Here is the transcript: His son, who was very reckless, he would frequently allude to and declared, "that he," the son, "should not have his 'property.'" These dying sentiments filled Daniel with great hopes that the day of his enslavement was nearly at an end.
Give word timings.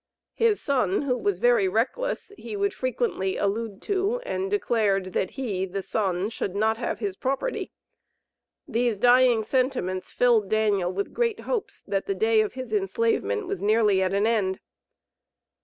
His 0.33 0.59
son, 0.59 1.03
who 1.03 1.15
was 1.15 1.37
very 1.37 1.67
reckless, 1.67 2.31
he 2.35 2.55
would 2.55 2.73
frequently 2.73 3.37
allude 3.37 3.83
to 3.83 4.19
and 4.21 4.49
declared, 4.49 5.13
"that 5.13 5.29
he," 5.37 5.63
the 5.67 5.83
son, 5.83 6.27
"should 6.29 6.55
not 6.55 6.77
have 6.79 6.97
his 6.97 7.15
'property.'" 7.15 7.71
These 8.67 8.97
dying 8.97 9.43
sentiments 9.43 10.09
filled 10.09 10.49
Daniel 10.49 10.91
with 10.91 11.13
great 11.13 11.41
hopes 11.41 11.83
that 11.83 12.07
the 12.07 12.15
day 12.15 12.41
of 12.41 12.53
his 12.53 12.73
enslavement 12.73 13.45
was 13.45 13.61
nearly 13.61 14.01
at 14.01 14.15
an 14.15 14.25
end. 14.25 14.59